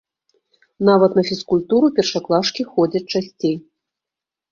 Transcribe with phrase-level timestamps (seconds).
[0.89, 3.55] Нават на фізкультуру першаклашкі ходзяць часцей.